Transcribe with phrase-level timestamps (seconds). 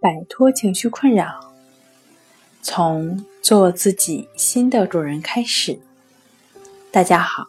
[0.00, 1.52] 摆脱情绪困扰，
[2.62, 5.80] 从做自己新的主人开始。
[6.92, 7.48] 大家好，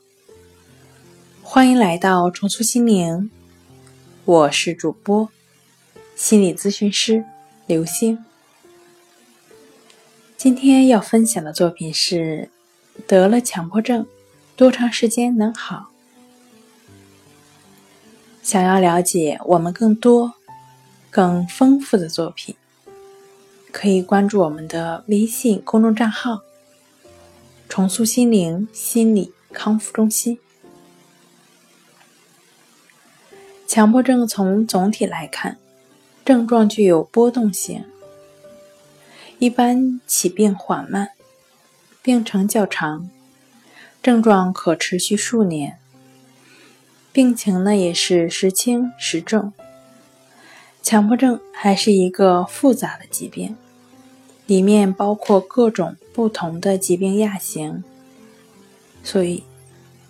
[1.43, 3.29] 欢迎来到重塑心灵，
[4.25, 5.29] 我是主播
[6.15, 7.23] 心理咨询师
[7.67, 8.25] 刘星。
[10.35, 12.49] 今天要分享的作品是：
[13.05, 14.07] 得了强迫症，
[14.55, 15.91] 多长时间能好？
[18.41, 20.33] 想要了解我们更多。
[21.11, 22.55] 更丰富的作品，
[23.71, 26.41] 可以关注我们的微信公众账号
[27.67, 30.39] “重塑心灵心理康复中心”。
[33.67, 35.57] 强迫症从总体来看，
[36.25, 37.85] 症状具有波动性，
[39.39, 41.09] 一般起病缓慢，
[42.01, 43.09] 病程较长，
[44.01, 45.79] 症状可持续数年，
[47.11, 49.53] 病情呢也是时轻时重。
[50.89, 53.55] 强迫症还是一个复杂的疾病，
[54.47, 57.83] 里面包括各种不同的疾病亚型，
[59.03, 59.43] 所以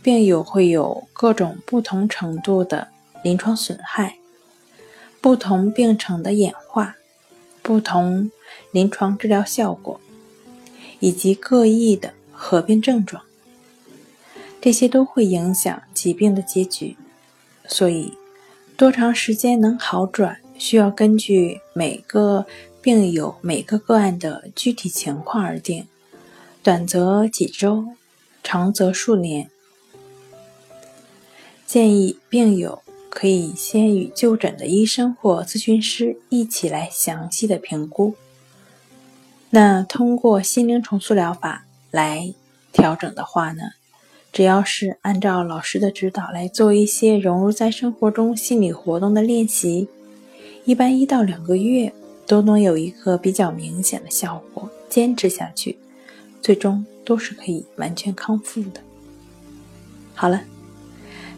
[0.02, 2.88] 病友会有各种不同程度的
[3.22, 4.20] 临床损害、
[5.20, 6.96] 不同病程的演化、
[7.62, 8.32] 不同
[8.72, 10.00] 临床治疗效果，
[11.02, 13.22] 以及各异的合并症状，
[14.62, 16.96] 这些都会影响疾病的结局。
[17.68, 18.14] 所以，
[18.78, 20.40] 多长时间能好转？
[20.60, 22.46] 需要根据每个
[22.82, 25.88] 病友、每个个案的具体情况而定，
[26.62, 27.86] 短则几周，
[28.44, 29.50] 长则数年。
[31.66, 38.16] 建议病友可以先与就诊的医生或咨询师一起来详细的评估。
[39.52, 42.34] 那通过心灵重塑疗法来
[42.72, 43.64] 调整的话呢，
[44.32, 49.88] 只要是按照老师的指导来做一些融入在生活中心理活动的练习。
[50.70, 51.92] 一般一到两个月
[52.28, 55.76] 都能有一个比较明显的效果，坚持下去，
[56.44, 58.80] 最终都是可以完全康复的。
[60.14, 60.40] 好了，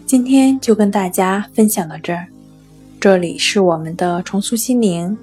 [0.05, 2.27] 今天就跟大家分享到这儿。
[2.99, 5.17] 这里是我们的重塑心灵。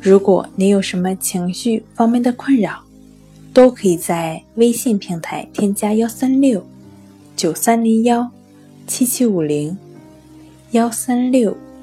[0.00, 2.82] 如果你有什么情绪方面的困扰，
[3.52, 6.66] 都可以在微信平台添加幺三六
[7.36, 8.28] 九三零幺
[8.88, 9.78] 七七五零
[10.72, 11.56] 幺三六。